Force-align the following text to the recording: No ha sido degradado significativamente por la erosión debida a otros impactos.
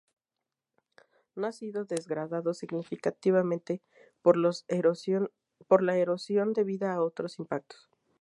No 1.35 1.45
ha 1.45 1.51
sido 1.51 1.85
degradado 1.85 2.55
significativamente 2.55 3.83
por 4.23 4.35
la 4.35 4.51
erosión 4.67 6.53
debida 6.53 6.91
a 6.93 7.03
otros 7.03 7.37
impactos. 7.37 7.87